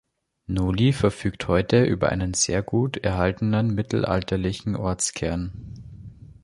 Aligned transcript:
Noli 0.47 0.93
verfügt 0.93 1.47
heute 1.47 1.83
über 1.83 2.09
einen 2.09 2.33
sehr 2.33 2.63
gut 2.63 2.97
erhaltenen 2.97 3.75
mittelalterlichen 3.75 4.75
Ortskern. 4.75 5.53